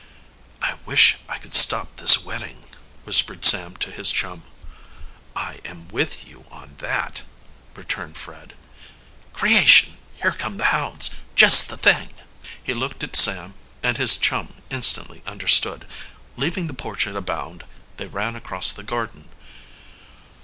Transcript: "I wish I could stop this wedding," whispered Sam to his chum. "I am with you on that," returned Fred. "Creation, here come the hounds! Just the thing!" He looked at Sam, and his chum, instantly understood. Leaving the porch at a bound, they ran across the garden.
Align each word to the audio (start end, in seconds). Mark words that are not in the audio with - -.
"I 0.63 0.79
wish 0.83 1.17
I 1.29 1.37
could 1.37 1.53
stop 1.53 1.97
this 1.97 2.17
wedding," 2.25 2.63
whispered 3.03 3.45
Sam 3.45 3.75
to 3.77 3.91
his 3.91 4.11
chum. 4.11 4.41
"I 5.35 5.59
am 5.63 5.89
with 5.89 6.27
you 6.27 6.45
on 6.49 6.73
that," 6.79 7.21
returned 7.75 8.17
Fred. 8.17 8.55
"Creation, 9.31 9.99
here 10.15 10.31
come 10.31 10.57
the 10.57 10.73
hounds! 10.73 11.11
Just 11.35 11.69
the 11.69 11.77
thing!" 11.77 12.11
He 12.63 12.73
looked 12.73 13.03
at 13.03 13.15
Sam, 13.15 13.53
and 13.83 13.97
his 13.97 14.17
chum, 14.17 14.55
instantly 14.71 15.21
understood. 15.27 15.85
Leaving 16.35 16.65
the 16.65 16.73
porch 16.73 17.05
at 17.05 17.15
a 17.15 17.21
bound, 17.21 17.63
they 17.97 18.07
ran 18.07 18.35
across 18.35 18.71
the 18.71 18.81
garden. 18.81 19.29